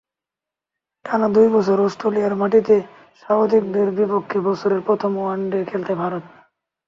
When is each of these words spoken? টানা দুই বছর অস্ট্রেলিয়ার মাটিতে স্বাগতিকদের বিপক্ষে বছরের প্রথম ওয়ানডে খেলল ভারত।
টানা 1.05 1.27
দুই 1.35 1.47
বছর 1.47 1.77
অস্ট্রেলিয়ার 1.79 2.33
মাটিতে 2.35 2.75
স্বাগতিকদের 3.21 3.87
বিপক্ষে 3.97 4.37
বছরের 4.47 4.81
প্রথম 4.87 5.11
ওয়ানডে 5.17 5.59
খেলল 5.69 5.89
ভারত। 6.01 6.23